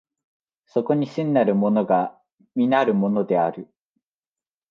[0.65, 2.19] そこに真なるものが
[2.55, 3.71] 実なるものである。